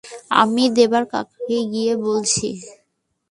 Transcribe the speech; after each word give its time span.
আমি 0.41 0.63
দেবা 0.75 1.01
কাকাকে 1.11 1.57
গিয়ে 1.71 1.93
বলছি। 2.05 2.47